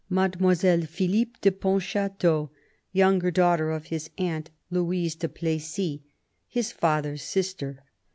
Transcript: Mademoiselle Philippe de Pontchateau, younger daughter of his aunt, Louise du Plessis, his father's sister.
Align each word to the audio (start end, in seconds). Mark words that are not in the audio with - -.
Mademoiselle 0.09 0.87
Philippe 0.87 1.37
de 1.41 1.51
Pontchateau, 1.51 2.49
younger 2.91 3.29
daughter 3.29 3.69
of 3.69 3.85
his 3.85 4.09
aunt, 4.17 4.49
Louise 4.71 5.13
du 5.13 5.27
Plessis, 5.29 5.99
his 6.47 6.71
father's 6.71 7.21
sister. 7.21 7.83